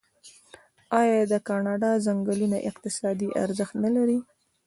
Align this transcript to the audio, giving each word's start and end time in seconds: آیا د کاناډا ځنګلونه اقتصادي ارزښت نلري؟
آیا 0.99 1.19
د 1.31 1.33
کاناډا 1.47 1.91
ځنګلونه 2.05 2.57
اقتصادي 2.69 3.29
ارزښت 3.43 3.75
نلري؟ 3.83 4.19